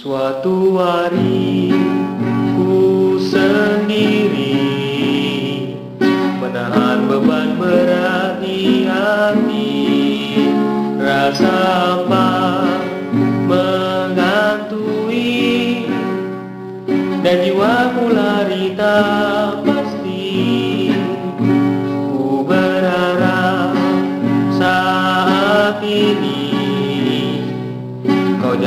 [0.00, 1.68] Suatu hari
[2.56, 4.56] ku sendiri.
[6.40, 9.76] Menahan beban berat di hati
[10.96, 11.52] Rasa
[12.00, 12.64] apa
[13.44, 14.64] menghantui
[17.20, 19.69] Dan jiwaku lari tak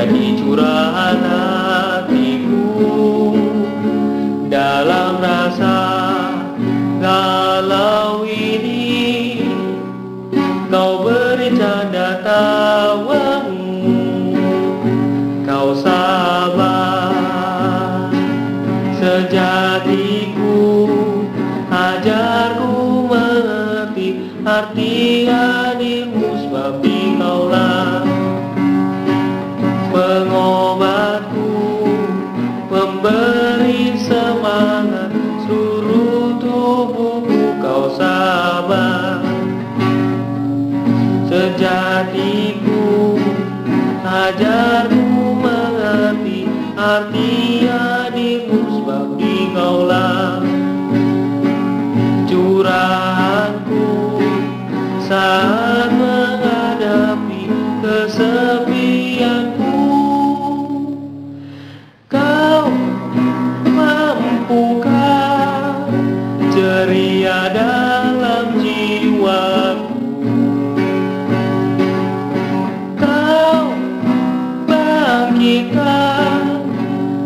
[0.00, 2.64] Jadi curahan hatiku.
[4.48, 5.76] Dalam rasa
[6.96, 8.24] galau
[41.30, 43.14] Sejatiku
[44.02, 50.42] ajarku mengerti arti hadirmu Sebab dikaulah
[52.26, 53.86] curahanku
[55.06, 56.19] saat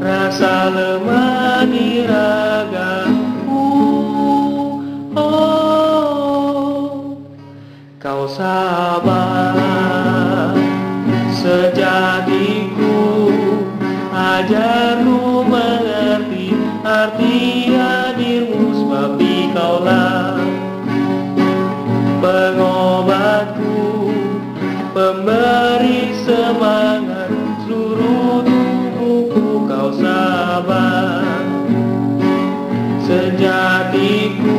[0.00, 3.68] rasa lemah di ragaku.
[5.12, 7.20] Oh,
[8.00, 10.56] kau sabar
[11.36, 12.96] sejatiku
[14.16, 20.40] ajarku mengerti arti hadirmu sebab dikaulah
[22.24, 23.84] pengobatku
[24.96, 27.15] pemberi semangat
[33.04, 34.56] sejatiku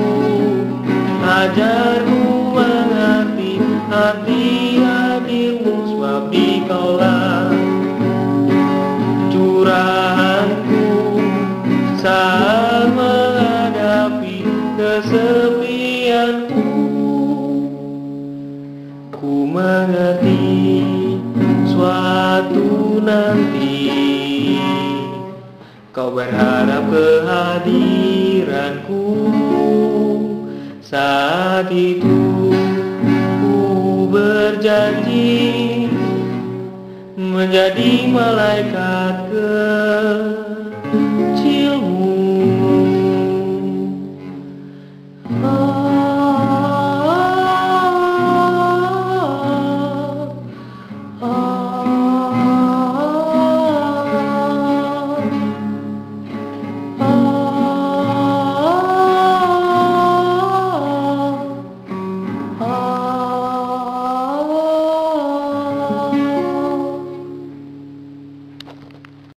[1.26, 3.58] ajarku mengerti
[3.90, 7.50] arti hadirmu sebab dikaulah
[9.34, 10.86] curahanku
[11.98, 14.46] saat menghadapi
[14.78, 16.62] kesepianku.
[19.18, 20.46] Ku mengerti
[21.66, 24.17] suatu nanti
[25.98, 29.18] kau berharap kehadiranku
[30.86, 32.54] saat itu.
[33.42, 35.90] Ku berjanji
[37.18, 39.26] menjadi malaikat